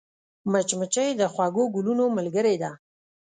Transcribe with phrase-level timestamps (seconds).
[0.51, 2.71] مچمچۍ د خوږو ګلونو ملګرې ده